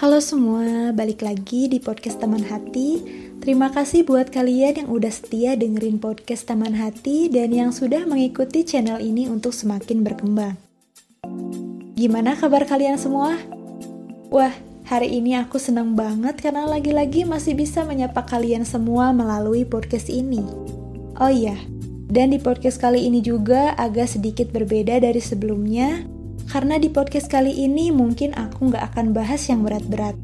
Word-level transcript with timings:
Halo 0.00 0.16
semua, 0.16 0.96
balik 0.96 1.20
lagi 1.20 1.68
di 1.68 1.76
podcast 1.76 2.24
Taman 2.24 2.48
Hati. 2.48 3.04
Terima 3.44 3.68
kasih 3.68 4.08
buat 4.08 4.32
kalian 4.32 4.80
yang 4.80 4.88
udah 4.88 5.12
setia 5.12 5.60
dengerin 5.60 6.00
podcast 6.00 6.48
Taman 6.48 6.72
Hati 6.72 7.28
dan 7.28 7.52
yang 7.52 7.68
sudah 7.68 8.08
mengikuti 8.08 8.64
channel 8.64 8.96
ini 8.96 9.28
untuk 9.28 9.52
semakin 9.52 10.00
berkembang. 10.00 10.56
Gimana 12.00 12.32
kabar 12.32 12.64
kalian 12.64 12.96
semua? 12.96 13.36
Wah, 14.32 14.56
hari 14.88 15.20
ini 15.20 15.36
aku 15.36 15.60
senang 15.60 15.92
banget 15.92 16.40
karena 16.40 16.64
lagi-lagi 16.64 17.28
masih 17.28 17.52
bisa 17.52 17.84
menyapa 17.84 18.24
kalian 18.24 18.64
semua 18.64 19.12
melalui 19.12 19.68
podcast 19.68 20.08
ini. 20.08 20.40
Oh 21.20 21.28
iya, 21.28 21.60
dan 22.08 22.32
di 22.32 22.40
podcast 22.40 22.80
kali 22.80 23.04
ini 23.04 23.20
juga 23.20 23.76
agak 23.76 24.16
sedikit 24.16 24.48
berbeda 24.48 24.96
dari 24.96 25.20
sebelumnya, 25.20 26.08
karena 26.50 26.82
di 26.82 26.90
podcast 26.90 27.30
kali 27.30 27.62
ini 27.62 27.94
mungkin 27.94 28.34
aku 28.34 28.74
nggak 28.74 28.90
akan 28.90 29.14
bahas 29.14 29.46
yang 29.46 29.62
berat-berat. 29.62 30.18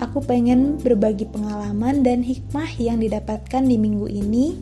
Aku 0.00 0.24
pengen 0.24 0.80
berbagi 0.80 1.28
pengalaman 1.28 2.00
dan 2.00 2.24
hikmah 2.24 2.80
yang 2.80 3.04
didapatkan 3.04 3.60
di 3.60 3.76
minggu 3.76 4.08
ini. 4.08 4.56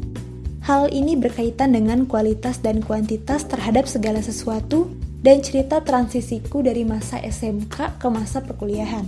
Hal 0.67 0.91
ini 0.91 1.15
berkaitan 1.15 1.79
dengan 1.79 2.11
kualitas 2.11 2.59
dan 2.59 2.83
kuantitas 2.83 3.47
terhadap 3.47 3.87
segala 3.87 4.19
sesuatu 4.27 4.91
dan 5.23 5.39
cerita 5.39 5.79
transisiku 5.87 6.67
dari 6.67 6.83
masa 6.83 7.23
SMK 7.23 8.03
ke 8.03 8.07
masa 8.11 8.43
perkuliahan. 8.43 9.07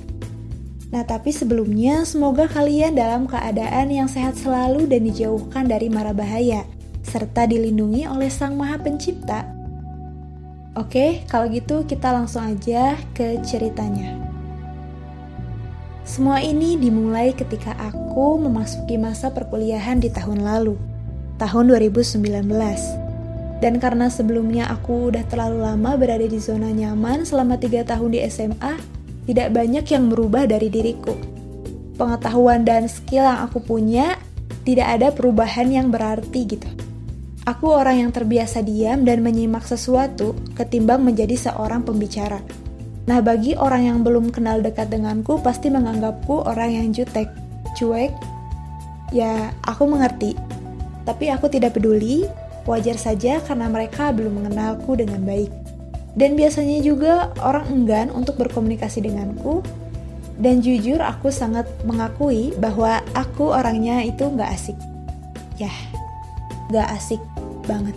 Nah, 0.95 1.03
tapi 1.03 1.35
sebelumnya 1.35 2.07
semoga 2.07 2.47
kalian 2.47 2.95
dalam 2.95 3.27
keadaan 3.27 3.91
yang 3.91 4.07
sehat 4.07 4.39
selalu 4.39 4.87
dan 4.87 5.03
dijauhkan 5.03 5.67
dari 5.67 5.91
mara 5.91 6.15
bahaya, 6.15 6.63
serta 7.03 7.51
dilindungi 7.51 8.07
oleh 8.07 8.31
Sang 8.31 8.55
Maha 8.55 8.79
Pencipta 8.79 9.56
Oke, 10.77 11.25
kalau 11.33 11.49
gitu 11.49 11.89
kita 11.89 12.13
langsung 12.13 12.45
aja 12.45 13.01
ke 13.17 13.41
ceritanya. 13.41 14.13
Semua 16.05 16.45
ini 16.45 16.77
dimulai 16.77 17.33
ketika 17.33 17.73
aku 17.81 18.37
memasuki 18.37 19.01
masa 19.01 19.33
perkuliahan 19.33 20.05
di 20.05 20.13
tahun 20.13 20.45
lalu, 20.45 20.77
tahun 21.41 21.73
2019. 21.73 22.21
Dan 23.57 23.81
karena 23.81 24.13
sebelumnya 24.13 24.69
aku 24.69 25.09
udah 25.09 25.25
terlalu 25.33 25.65
lama 25.65 25.97
berada 25.97 26.29
di 26.29 26.37
zona 26.37 26.69
nyaman 26.69 27.25
selama 27.25 27.57
3 27.57 27.81
tahun 27.81 28.13
di 28.13 28.21
SMA, 28.29 28.77
tidak 29.25 29.57
banyak 29.57 29.89
yang 29.89 30.13
berubah 30.13 30.45
dari 30.45 30.69
diriku. 30.69 31.17
Pengetahuan 31.97 32.69
dan 32.69 32.85
skill 32.85 33.25
yang 33.25 33.49
aku 33.49 33.65
punya 33.65 34.21
tidak 34.69 35.01
ada 35.01 35.09
perubahan 35.09 35.73
yang 35.73 35.89
berarti 35.89 36.45
gitu. 36.45 36.69
Aku 37.47 37.71
orang 37.71 38.03
yang 38.03 38.11
terbiasa 38.11 38.59
diam 38.59 39.07
dan 39.07 39.23
menyimak 39.23 39.63
sesuatu 39.63 40.35
ketimbang 40.59 41.07
menjadi 41.07 41.39
seorang 41.39 41.87
pembicara. 41.87 42.43
Nah, 43.07 43.23
bagi 43.23 43.55
orang 43.55 43.87
yang 43.87 43.99
belum 44.03 44.35
kenal 44.35 44.59
dekat 44.59 44.91
denganku 44.91 45.39
pasti 45.39 45.71
menganggapku 45.71 46.43
orang 46.43 46.75
yang 46.75 46.87
jutek, 46.91 47.31
cuek. 47.79 48.11
Ya, 49.15 49.55
aku 49.63 49.87
mengerti. 49.87 50.35
Tapi 51.07 51.31
aku 51.31 51.47
tidak 51.47 51.79
peduli, 51.79 52.27
wajar 52.67 52.99
saja 52.99 53.39
karena 53.39 53.71
mereka 53.71 54.11
belum 54.11 54.43
mengenalku 54.43 54.99
dengan 54.99 55.23
baik. 55.23 55.55
Dan 56.19 56.35
biasanya 56.35 56.83
juga 56.83 57.31
orang 57.47 57.71
enggan 57.71 58.11
untuk 58.11 58.43
berkomunikasi 58.43 59.07
denganku. 59.07 59.63
Dan 60.35 60.67
jujur 60.67 60.99
aku 60.99 61.31
sangat 61.31 61.71
mengakui 61.87 62.59
bahwa 62.59 63.07
aku 63.15 63.55
orangnya 63.55 64.03
itu 64.03 64.27
nggak 64.27 64.51
asik. 64.51 64.77
Ya, 65.63 65.71
nggak 66.71 66.89
asik 66.97 67.23
banget. 67.67 67.95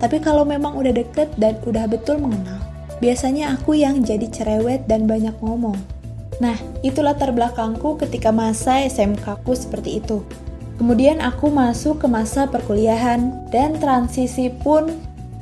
Tapi 0.00 0.16
kalau 0.18 0.48
memang 0.48 0.74
udah 0.80 0.96
deket 0.96 1.28
dan 1.36 1.60
udah 1.68 1.84
betul 1.84 2.16
mengenal, 2.16 2.58
biasanya 3.04 3.56
aku 3.56 3.76
yang 3.76 4.00
jadi 4.00 4.26
cerewet 4.32 4.88
dan 4.88 5.04
banyak 5.04 5.36
ngomong. 5.44 5.76
Nah, 6.40 6.56
itu 6.80 7.04
latar 7.04 7.36
belakangku 7.36 8.00
ketika 8.00 8.32
masa 8.32 8.80
SMK 8.88 9.44
ku 9.44 9.52
seperti 9.52 10.00
itu. 10.00 10.24
Kemudian 10.80 11.20
aku 11.20 11.52
masuk 11.52 12.00
ke 12.00 12.08
masa 12.08 12.48
perkuliahan 12.48 13.52
dan 13.52 13.76
transisi 13.76 14.48
pun 14.48 14.88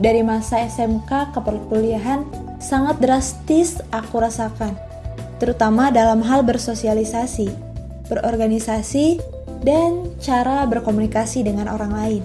dari 0.03 0.27
masa 0.27 0.67
SMK 0.67 1.31
ke 1.31 1.39
perkuliahan 1.39 2.27
sangat 2.59 2.99
drastis 2.99 3.78
aku 3.94 4.19
rasakan. 4.19 4.75
Terutama 5.39 5.94
dalam 5.94 6.19
hal 6.27 6.43
bersosialisasi, 6.43 7.47
berorganisasi, 8.11 9.23
dan 9.62 10.11
cara 10.19 10.67
berkomunikasi 10.67 11.47
dengan 11.47 11.71
orang 11.71 11.94
lain. 11.94 12.23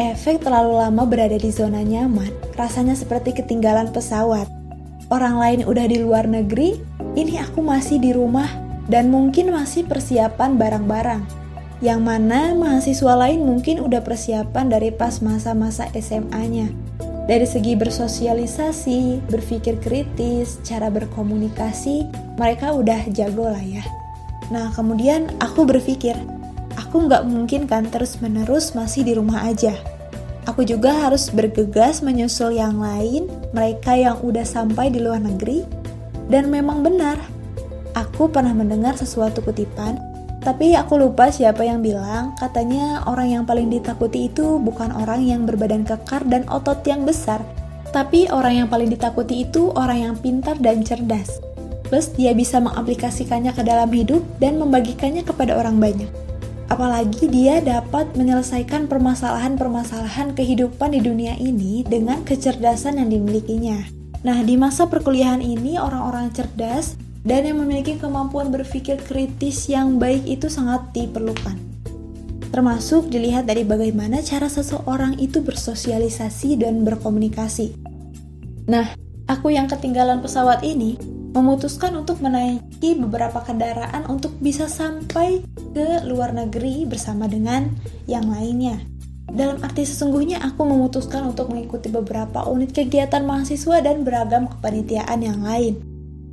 Efek 0.00 0.40
terlalu 0.40 0.80
lama 0.80 1.04
berada 1.04 1.36
di 1.36 1.52
zona 1.52 1.84
nyaman, 1.84 2.32
rasanya 2.56 2.96
seperti 2.96 3.36
ketinggalan 3.36 3.92
pesawat. 3.92 4.48
Orang 5.12 5.36
lain 5.36 5.68
udah 5.68 5.84
di 5.84 6.00
luar 6.00 6.24
negeri, 6.24 6.80
ini 7.12 7.36
aku 7.36 7.60
masih 7.60 8.00
di 8.00 8.16
rumah 8.16 8.48
dan 8.88 9.12
mungkin 9.12 9.52
masih 9.52 9.84
persiapan 9.84 10.56
barang-barang. 10.56 11.22
Yang 11.84 12.00
mana 12.00 12.56
mahasiswa 12.56 13.12
lain 13.18 13.44
mungkin 13.44 13.84
udah 13.84 14.00
persiapan 14.00 14.72
dari 14.72 14.94
pas 14.94 15.20
masa-masa 15.20 15.90
SMA-nya. 15.92 16.72
Dari 17.28 17.46
segi 17.46 17.76
bersosialisasi, 17.76 19.28
berpikir 19.28 19.78
kritis, 19.78 20.58
cara 20.64 20.88
berkomunikasi, 20.88 22.08
mereka 22.40 22.72
udah 22.72 23.06
jago 23.12 23.46
lah 23.46 23.62
ya. 23.62 23.84
Nah, 24.50 24.74
kemudian 24.74 25.30
aku 25.38 25.62
berpikir, 25.62 26.18
aku 26.92 27.08
nggak 27.08 27.24
mungkin 27.24 27.64
kan 27.64 27.88
terus-menerus 27.88 28.76
masih 28.76 29.00
di 29.00 29.16
rumah 29.16 29.48
aja. 29.48 29.72
Aku 30.44 30.60
juga 30.60 30.92
harus 30.92 31.32
bergegas 31.32 32.04
menyusul 32.04 32.52
yang 32.60 32.84
lain, 32.84 33.32
mereka 33.56 33.96
yang 33.96 34.20
udah 34.20 34.44
sampai 34.44 34.92
di 34.92 35.00
luar 35.00 35.24
negeri. 35.24 35.64
Dan 36.28 36.52
memang 36.52 36.84
benar, 36.84 37.16
aku 37.96 38.28
pernah 38.28 38.52
mendengar 38.52 38.92
sesuatu 38.92 39.40
kutipan, 39.40 39.96
tapi 40.44 40.76
aku 40.76 41.00
lupa 41.00 41.32
siapa 41.32 41.64
yang 41.64 41.80
bilang, 41.80 42.36
katanya 42.36 43.00
orang 43.08 43.40
yang 43.40 43.44
paling 43.48 43.72
ditakuti 43.72 44.28
itu 44.28 44.60
bukan 44.60 44.92
orang 44.92 45.24
yang 45.24 45.48
berbadan 45.48 45.88
kekar 45.88 46.28
dan 46.28 46.44
otot 46.52 46.84
yang 46.84 47.08
besar, 47.08 47.40
tapi 47.88 48.28
orang 48.28 48.60
yang 48.60 48.68
paling 48.68 48.92
ditakuti 48.92 49.48
itu 49.48 49.72
orang 49.80 50.12
yang 50.12 50.14
pintar 50.20 50.60
dan 50.60 50.84
cerdas. 50.84 51.40
Plus 51.88 52.12
dia 52.12 52.36
bisa 52.36 52.60
mengaplikasikannya 52.60 53.56
ke 53.56 53.64
dalam 53.64 53.88
hidup 53.88 54.20
dan 54.44 54.60
membagikannya 54.60 55.24
kepada 55.24 55.56
orang 55.56 55.80
banyak 55.80 56.31
apalagi 56.70 57.26
dia 57.26 57.58
dapat 57.58 58.14
menyelesaikan 58.14 58.86
permasalahan-permasalahan 58.86 60.36
kehidupan 60.36 60.94
di 60.94 61.00
dunia 61.02 61.34
ini 61.38 61.82
dengan 61.82 62.22
kecerdasan 62.22 63.00
yang 63.02 63.10
dimilikinya. 63.10 63.82
Nah, 64.22 64.42
di 64.46 64.54
masa 64.54 64.86
perkuliahan 64.86 65.42
ini 65.42 65.80
orang-orang 65.80 66.30
cerdas 66.30 66.94
dan 67.26 67.46
yang 67.46 67.58
memiliki 67.62 67.98
kemampuan 67.98 68.50
berpikir 68.50 68.98
kritis 69.02 69.66
yang 69.66 69.98
baik 69.98 70.22
itu 70.26 70.46
sangat 70.46 70.90
diperlukan. 70.94 71.58
Termasuk 72.52 73.08
dilihat 73.08 73.48
dari 73.48 73.64
bagaimana 73.64 74.20
cara 74.20 74.46
seseorang 74.46 75.16
itu 75.18 75.40
bersosialisasi 75.40 76.60
dan 76.60 76.84
berkomunikasi. 76.84 77.74
Nah, 78.68 78.92
aku 79.24 79.50
yang 79.50 79.66
ketinggalan 79.66 80.20
pesawat 80.20 80.60
ini 80.60 81.00
memutuskan 81.32 81.96
untuk 81.96 82.20
menaiki 82.20 82.96
beberapa 83.00 83.40
kendaraan 83.40 84.04
untuk 84.08 84.36
bisa 84.38 84.68
sampai 84.68 85.40
ke 85.72 86.04
luar 86.04 86.36
negeri 86.36 86.84
bersama 86.84 87.24
dengan 87.24 87.72
yang 88.04 88.28
lainnya. 88.28 88.80
Dalam 89.32 89.64
arti 89.64 89.88
sesungguhnya 89.88 90.44
aku 90.44 90.68
memutuskan 90.68 91.24
untuk 91.24 91.48
mengikuti 91.48 91.88
beberapa 91.88 92.44
unit 92.52 92.76
kegiatan 92.76 93.24
mahasiswa 93.24 93.80
dan 93.80 94.04
beragam 94.04 94.44
kepanitiaan 94.44 95.24
yang 95.24 95.40
lain. 95.40 95.80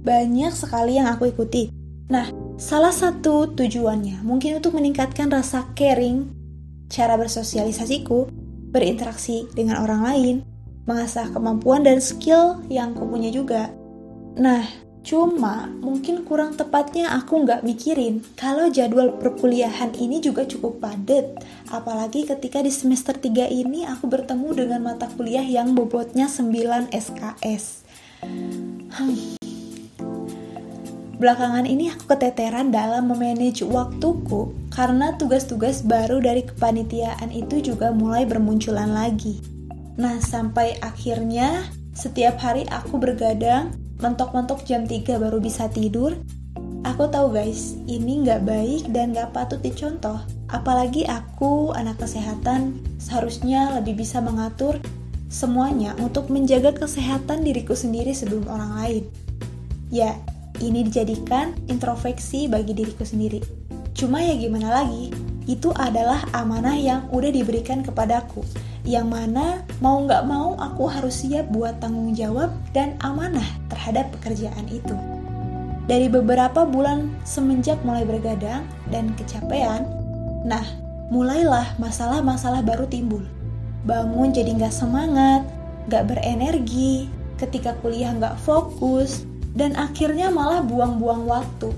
Banyak 0.04 0.52
sekali 0.52 1.00
yang 1.00 1.08
aku 1.08 1.32
ikuti. 1.32 1.72
Nah, 2.12 2.28
salah 2.59 2.92
satu 2.92 3.56
tujuannya 3.56 4.20
mungkin 4.26 4.59
untuk 4.59 4.76
meningkatkan 4.76 5.32
rasa 5.32 5.72
caring, 5.80 6.28
cara 6.92 7.16
bersosialisasiku, 7.16 8.28
berinteraksi 8.76 9.48
dengan 9.56 9.80
orang 9.80 10.02
lain, 10.04 10.36
mengasah 10.84 11.32
kemampuan 11.32 11.86
dan 11.88 12.04
skill 12.04 12.59
yang 12.68 12.98
kupunya 12.98 13.32
juga. 13.32 13.72
Nah, 14.36 14.89
Cuma 15.00 15.72
mungkin 15.80 16.28
kurang 16.28 16.59
tepatnya 16.59 17.16
aku 17.16 17.47
nggak 17.47 17.64
mikirin 17.64 18.20
kalau 18.35 18.68
jadwal 18.68 19.16
perkuliahan 19.16 19.96
ini 19.96 20.20
juga 20.20 20.44
cukup 20.44 20.84
padat. 20.84 21.40
Apalagi 21.72 22.28
ketika 22.28 22.59
di 22.59 22.70
semester 22.70 23.16
3 23.16 23.47
ini 23.47 23.88
aku 23.88 24.12
bertemu 24.12 24.50
dengan 24.52 24.84
mata 24.84 25.08
kuliah 25.16 25.46
yang 25.46 25.72
bobotnya 25.72 26.28
9 26.28 26.91
SKS. 26.91 27.88
Hmm. 28.91 29.40
Belakangan 31.20 31.68
ini 31.68 31.91
aku 31.91 32.16
keteteran 32.16 32.72
dalam 32.72 33.12
memanage 33.12 33.64
waktuku 33.68 34.56
karena 34.72 35.16
tugas-tugas 35.20 35.84
baru 35.84 36.23
dari 36.23 36.47
kepanitiaan 36.47 37.28
itu 37.35 37.59
juga 37.59 37.91
mulai 37.91 38.23
bermunculan 38.23 38.96
lagi. 38.96 39.44
Nah, 40.00 40.23
sampai 40.23 40.79
akhirnya 40.79 41.68
setiap 41.91 42.40
hari 42.40 42.64
aku 42.72 42.96
bergadang 42.96 43.76
mentok-mentok 43.99 44.63
jam 44.63 44.87
3 44.87 45.19
baru 45.19 45.43
bisa 45.43 45.67
tidur, 45.67 46.16
aku 46.87 47.11
tahu 47.11 47.35
guys, 47.35 47.75
ini 47.85 48.23
nggak 48.23 48.47
baik 48.47 48.84
dan 48.96 49.11
nggak 49.11 49.35
patut 49.35 49.59
dicontoh. 49.59 50.19
Apalagi 50.49 51.05
aku, 51.05 51.75
anak 51.75 51.99
kesehatan, 51.99 52.79
seharusnya 52.97 53.75
lebih 53.78 53.99
bisa 53.99 54.23
mengatur 54.23 54.79
semuanya 55.29 55.93
untuk 56.01 56.31
menjaga 56.34 56.73
kesehatan 56.73 57.46
diriku 57.46 57.78
sendiri 57.78 58.16
sebelum 58.16 58.49
orang 58.49 58.72
lain. 58.81 59.03
Ya, 59.93 60.17
ini 60.63 60.87
dijadikan 60.87 61.53
introspeksi 61.69 62.49
bagi 62.49 62.73
diriku 62.73 63.05
sendiri. 63.05 63.43
Cuma 63.93 64.23
ya 64.23 64.34
gimana 64.40 64.72
lagi, 64.72 65.11
itu 65.46 65.75
adalah 65.75 66.23
amanah 66.34 66.78
yang 66.78 67.01
udah 67.11 67.29
diberikan 67.35 67.84
kepadaku. 67.84 68.41
Yang 68.90 69.06
mana 69.06 69.62
mau 69.86 70.02
nggak 70.02 70.26
mau 70.26 70.58
aku 70.58 70.90
harus 70.90 71.22
siap 71.22 71.53
buat 71.53 71.78
tanggung 71.78 72.18
jawab 72.18 72.50
dan 72.74 72.97
amanah 73.06 73.46
terhadap 73.70 74.09
pekerjaan 74.18 74.66
itu. 74.66 74.97
Dari 75.86 76.09
beberapa 76.09 76.66
bulan 76.66 77.14
semenjak 77.22 77.78
mulai 77.86 78.02
bergadang 78.02 78.66
dan 78.90 79.14
kecapean, 79.14 79.86
nah 80.41 80.66
mulailah 81.14 81.78
masalah-masalah 81.78 82.66
baru 82.66 82.90
timbul. 82.90 83.22
Bangun 83.86 84.34
jadi 84.34 84.58
nggak 84.58 84.74
semangat, 84.74 85.46
nggak 85.85 86.09
berenergi, 86.09 87.06
ketika 87.38 87.78
kuliah 87.85 88.09
nggak 88.18 88.42
fokus, 88.42 89.22
dan 89.53 89.78
akhirnya 89.78 90.34
malah 90.34 90.66
buang-buang 90.66 91.30
waktu 91.30 91.70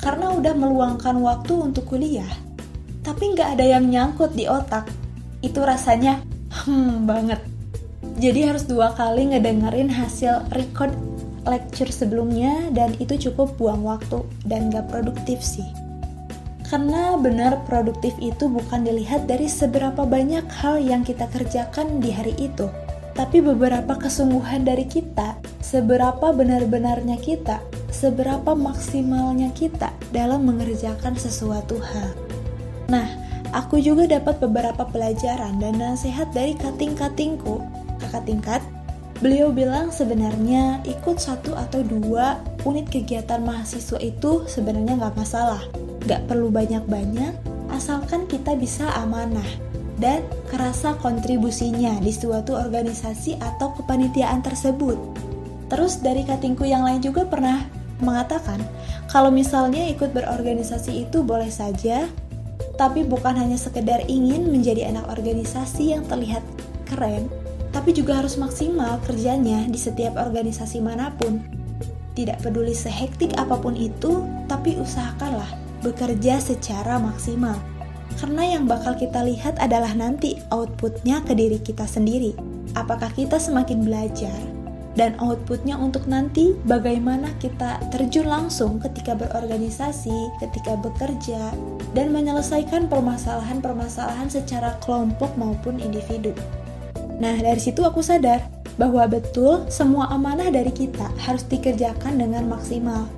karena 0.00 0.32
udah 0.32 0.52
meluangkan 0.56 1.20
waktu 1.20 1.52
untuk 1.60 1.92
kuliah. 1.92 2.28
Tapi 3.04 3.36
nggak 3.36 3.60
ada 3.60 3.64
yang 3.68 3.84
nyangkut 3.84 4.32
di 4.32 4.48
otak. 4.48 4.88
Itu 5.44 5.60
rasanya 5.60 6.24
hmm 6.62 7.10
banget. 7.10 7.42
Jadi 8.22 8.46
harus 8.46 8.62
dua 8.68 8.94
kali 8.94 9.34
ngedengerin 9.34 9.90
hasil 9.90 10.46
record 10.54 10.94
lecture 11.44 11.90
sebelumnya 11.90 12.70
dan 12.72 12.94
itu 13.02 13.28
cukup 13.28 13.58
buang 13.58 13.84
waktu 13.84 14.22
dan 14.46 14.70
gak 14.70 14.88
produktif 14.88 15.42
sih. 15.42 15.66
Karena 16.64 17.20
benar 17.20 17.60
produktif 17.68 18.16
itu 18.22 18.48
bukan 18.48 18.86
dilihat 18.86 19.28
dari 19.28 19.46
seberapa 19.50 20.08
banyak 20.08 20.48
hal 20.48 20.80
yang 20.80 21.04
kita 21.04 21.28
kerjakan 21.28 22.00
di 22.00 22.10
hari 22.10 22.32
itu, 22.40 22.66
tapi 23.12 23.44
beberapa 23.44 23.94
kesungguhan 23.94 24.64
dari 24.64 24.88
kita, 24.88 25.38
seberapa 25.60 26.32
benar-benarnya 26.32 27.20
kita, 27.20 27.60
seberapa 27.92 28.56
maksimalnya 28.56 29.52
kita 29.54 29.92
dalam 30.10 30.48
mengerjakan 30.48 31.14
sesuatu 31.14 31.78
hal. 31.78 32.10
Nah, 32.90 33.23
aku 33.54 33.78
juga 33.78 34.10
dapat 34.10 34.42
beberapa 34.42 34.82
pelajaran 34.90 35.62
dan 35.62 35.78
nasihat 35.78 36.26
dari 36.34 36.58
kating-katingku, 36.58 37.62
kakak 38.02 38.26
tingkat. 38.26 38.62
Beliau 39.22 39.54
bilang 39.54 39.94
sebenarnya 39.94 40.82
ikut 40.82 41.22
satu 41.22 41.54
atau 41.54 41.86
dua 41.86 42.42
unit 42.66 42.90
kegiatan 42.90 43.40
mahasiswa 43.46 43.96
itu 44.02 44.42
sebenarnya 44.50 44.98
nggak 44.98 45.14
masalah. 45.14 45.62
Nggak 46.02 46.26
perlu 46.26 46.50
banyak-banyak, 46.50 47.32
asalkan 47.70 48.26
kita 48.26 48.58
bisa 48.58 48.90
amanah 48.98 49.46
dan 50.02 50.26
kerasa 50.50 50.98
kontribusinya 50.98 52.02
di 52.02 52.10
suatu 52.10 52.58
organisasi 52.58 53.38
atau 53.38 53.70
kepanitiaan 53.78 54.42
tersebut. 54.42 54.98
Terus 55.70 56.02
dari 56.02 56.26
katingku 56.26 56.66
yang 56.66 56.82
lain 56.82 57.00
juga 57.00 57.22
pernah 57.24 57.62
mengatakan 58.02 58.58
kalau 59.06 59.30
misalnya 59.30 59.86
ikut 59.86 60.10
berorganisasi 60.10 61.06
itu 61.06 61.22
boleh 61.22 61.48
saja, 61.48 62.10
tapi 62.74 63.06
bukan 63.06 63.34
hanya 63.38 63.58
sekedar 63.58 64.04
ingin 64.06 64.50
menjadi 64.50 64.90
anak 64.90 65.06
organisasi 65.10 65.94
yang 65.94 66.02
terlihat 66.06 66.42
keren, 66.88 67.30
tapi 67.70 67.94
juga 67.94 68.22
harus 68.22 68.38
maksimal 68.38 69.02
kerjanya 69.06 69.66
di 69.66 69.78
setiap 69.78 70.18
organisasi 70.18 70.82
mana 70.82 71.14
pun. 71.14 71.42
Tidak 72.14 72.42
peduli 72.42 72.74
sehektik 72.74 73.34
apa 73.34 73.58
pun 73.58 73.74
itu, 73.74 74.22
tapi 74.46 74.78
usahakanlah 74.78 75.50
bekerja 75.82 76.38
secara 76.38 77.02
maksimal 77.02 77.58
karena 78.14 78.56
yang 78.56 78.64
bakal 78.70 78.94
kita 78.94 79.26
lihat 79.26 79.58
adalah 79.58 79.90
nanti 79.92 80.38
outputnya 80.54 81.24
ke 81.26 81.34
diri 81.34 81.58
kita 81.58 81.84
sendiri. 81.84 82.34
Apakah 82.78 83.10
kita 83.10 83.42
semakin 83.42 83.82
belajar? 83.82 84.53
Dan 84.94 85.18
outputnya 85.18 85.74
untuk 85.74 86.06
nanti 86.06 86.54
bagaimana 86.70 87.34
kita 87.42 87.82
terjun 87.90 88.30
langsung 88.30 88.78
ketika 88.78 89.18
berorganisasi, 89.18 90.14
ketika 90.38 90.78
bekerja, 90.78 91.50
dan 91.98 92.14
menyelesaikan 92.14 92.86
permasalahan-permasalahan 92.86 94.30
secara 94.30 94.78
kelompok 94.86 95.34
maupun 95.34 95.82
individu. 95.82 96.30
Nah, 97.18 97.34
dari 97.34 97.58
situ 97.58 97.82
aku 97.82 98.02
sadar 98.06 98.46
bahwa 98.78 99.06
betul 99.06 99.66
semua 99.66 100.10
amanah 100.14 100.50
dari 100.50 100.70
kita 100.70 101.10
harus 101.22 101.42
dikerjakan 101.46 102.18
dengan 102.18 102.46
maksimal. 102.46 103.10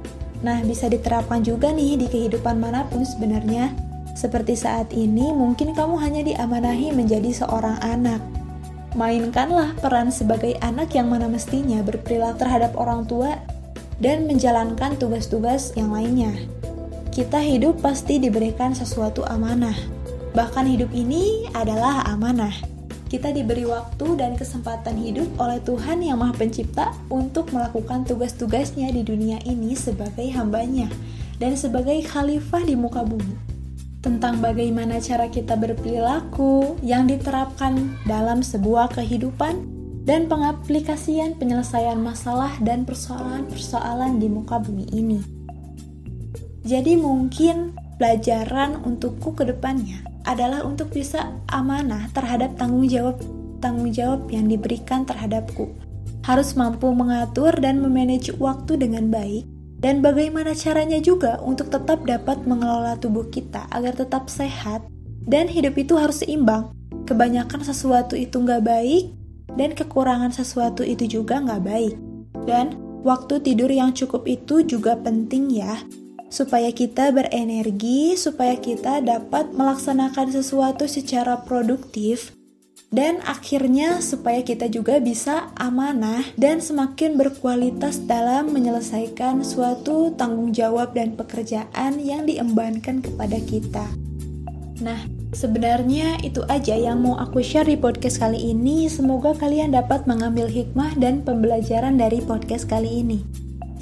Nah, 0.44 0.60
bisa 0.64 0.88
diterapkan 0.88 1.44
juga 1.44 1.72
nih 1.72 2.00
di 2.00 2.06
kehidupan 2.08 2.60
mana 2.60 2.84
pun 2.88 3.04
sebenarnya 3.04 3.72
seperti 4.16 4.56
saat 4.56 4.96
ini, 4.96 5.28
mungkin 5.28 5.76
kamu 5.76 6.00
hanya 6.00 6.24
diamanahi 6.24 6.88
menjadi 6.96 7.36
seorang 7.36 7.76
anak. 7.84 8.24
Mainkanlah 8.94 9.74
peran 9.82 10.14
sebagai 10.14 10.54
anak 10.62 10.94
yang 10.94 11.10
mana 11.10 11.26
mestinya 11.26 11.82
berperilaku 11.82 12.38
terhadap 12.38 12.78
orang 12.78 13.02
tua 13.08 13.40
dan 13.98 14.28
menjalankan 14.28 14.94
tugas-tugas 15.00 15.74
yang 15.74 15.90
lainnya. 15.90 16.32
Kita 17.10 17.40
hidup 17.40 17.80
pasti 17.80 18.20
diberikan 18.20 18.76
sesuatu 18.76 19.24
amanah. 19.24 19.74
Bahkan 20.36 20.68
hidup 20.68 20.92
ini 20.92 21.48
adalah 21.56 22.04
amanah. 22.06 22.52
Kita 23.08 23.32
diberi 23.32 23.64
waktu 23.64 24.20
dan 24.20 24.36
kesempatan 24.36 25.00
hidup 25.00 25.26
oleh 25.40 25.62
Tuhan 25.64 26.04
Yang 26.04 26.18
Maha 26.20 26.34
Pencipta 26.36 26.86
untuk 27.08 27.54
melakukan 27.54 28.04
tugas-tugasnya 28.04 28.92
di 28.92 29.00
dunia 29.06 29.40
ini 29.48 29.72
sebagai 29.72 30.26
hambanya 30.34 30.92
dan 31.38 31.56
sebagai 31.56 32.02
khalifah 32.04 32.66
di 32.66 32.74
muka 32.74 33.06
bumi 33.06 33.55
tentang 34.06 34.38
bagaimana 34.38 35.02
cara 35.02 35.26
kita 35.26 35.58
berperilaku 35.58 36.78
yang 36.78 37.10
diterapkan 37.10 37.98
dalam 38.06 38.38
sebuah 38.38 38.94
kehidupan 38.94 39.66
dan 40.06 40.30
pengaplikasian 40.30 41.34
penyelesaian 41.34 41.98
masalah 41.98 42.54
dan 42.62 42.86
persoalan-persoalan 42.86 44.22
di 44.22 44.30
muka 44.30 44.62
bumi 44.62 44.86
ini. 44.94 45.18
Jadi 46.62 46.94
mungkin 46.94 47.74
pelajaran 47.98 48.78
untukku 48.86 49.34
ke 49.34 49.42
depannya 49.42 50.06
adalah 50.22 50.62
untuk 50.62 50.94
bisa 50.94 51.34
amanah 51.50 52.06
terhadap 52.14 52.54
tanggung 52.54 52.86
jawab 52.86 53.18
tanggung 53.58 53.90
jawab 53.90 54.30
yang 54.30 54.46
diberikan 54.46 55.02
terhadapku. 55.02 55.74
Harus 56.22 56.54
mampu 56.54 56.94
mengatur 56.94 57.50
dan 57.58 57.82
memanage 57.82 58.30
waktu 58.38 58.78
dengan 58.78 59.10
baik 59.10 59.55
dan 59.86 60.02
bagaimana 60.02 60.50
caranya 60.50 60.98
juga 60.98 61.38
untuk 61.46 61.70
tetap 61.70 62.02
dapat 62.02 62.42
mengelola 62.42 62.98
tubuh 62.98 63.30
kita 63.30 63.70
agar 63.70 63.94
tetap 63.94 64.26
sehat 64.26 64.82
dan 65.30 65.46
hidup 65.46 65.78
itu 65.78 65.94
harus 65.94 66.26
seimbang. 66.26 66.74
Kebanyakan 67.06 67.62
sesuatu 67.62 68.18
itu 68.18 68.34
nggak 68.34 68.66
baik 68.66 69.14
dan 69.54 69.78
kekurangan 69.78 70.34
sesuatu 70.34 70.82
itu 70.82 71.06
juga 71.06 71.38
nggak 71.38 71.62
baik. 71.62 71.94
Dan 72.50 72.74
waktu 73.06 73.38
tidur 73.46 73.70
yang 73.70 73.94
cukup 73.94 74.26
itu 74.26 74.66
juga 74.66 74.98
penting 74.98 75.54
ya, 75.54 75.78
supaya 76.34 76.74
kita 76.74 77.14
berenergi, 77.14 78.18
supaya 78.18 78.58
kita 78.58 78.98
dapat 79.06 79.54
melaksanakan 79.54 80.34
sesuatu 80.34 80.90
secara 80.90 81.46
produktif 81.46 82.35
dan 82.94 83.18
akhirnya 83.26 83.98
supaya 83.98 84.46
kita 84.46 84.70
juga 84.70 85.02
bisa 85.02 85.50
amanah 85.58 86.22
dan 86.38 86.62
semakin 86.62 87.18
berkualitas 87.18 87.98
dalam 88.06 88.54
menyelesaikan 88.54 89.42
suatu 89.42 90.14
tanggung 90.14 90.54
jawab 90.54 90.94
dan 90.94 91.18
pekerjaan 91.18 91.98
yang 91.98 92.24
diembankan 92.24 93.02
kepada 93.02 93.42
kita. 93.42 93.86
Nah, 94.80 95.08
sebenarnya 95.34 96.20
itu 96.22 96.44
aja 96.46 96.76
yang 96.76 97.02
mau 97.02 97.18
aku 97.18 97.42
share 97.42 97.66
di 97.66 97.80
podcast 97.80 98.22
kali 98.22 98.54
ini. 98.54 98.86
Semoga 98.86 99.34
kalian 99.34 99.74
dapat 99.74 100.04
mengambil 100.04 100.46
hikmah 100.46 100.94
dan 101.00 101.24
pembelajaran 101.26 101.96
dari 101.98 102.22
podcast 102.22 102.68
kali 102.68 103.02
ini. 103.02 103.18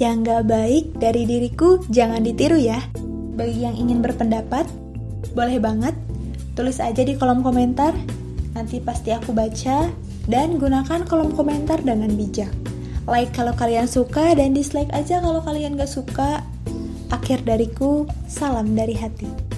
Yang 0.01 0.27
gak 0.27 0.43
baik 0.49 0.85
dari 0.97 1.23
diriku 1.27 1.83
jangan 1.91 2.23
ditiru 2.23 2.57
ya. 2.57 2.79
Bagi 3.35 3.67
yang 3.67 3.75
ingin 3.75 3.99
berpendapat, 3.99 4.65
boleh 5.35 5.59
banget 5.59 5.95
tulis 6.55 6.79
aja 6.79 7.03
di 7.03 7.19
kolom 7.19 7.43
komentar 7.43 7.91
Nanti 8.55 8.79
pasti 8.79 9.11
aku 9.11 9.35
baca 9.35 9.91
dan 10.31 10.55
gunakan 10.55 11.03
kolom 11.03 11.35
komentar 11.35 11.83
dengan 11.83 12.09
bijak. 12.15 12.49
Like 13.05 13.35
kalau 13.35 13.53
kalian 13.53 13.85
suka 13.85 14.33
dan 14.33 14.55
dislike 14.55 14.89
aja 14.95 15.21
kalau 15.21 15.43
kalian 15.43 15.77
gak 15.77 15.91
suka. 15.91 16.41
Akhir 17.13 17.45
dariku, 17.45 18.09
salam 18.25 18.73
dari 18.73 18.97
hati. 18.97 19.54